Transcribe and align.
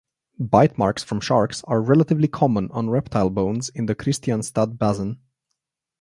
Bite 0.39 0.79
marks 0.79 1.03
from 1.03 1.19
sharks 1.19 1.63
are 1.65 1.79
relatively 1.79 2.27
common 2.27 2.71
on 2.71 2.89
reptile 2.89 3.29
bones 3.29 3.69
in 3.69 3.85
the 3.85 3.93
Kristianstad 3.93 4.79
Basin. 4.79 5.19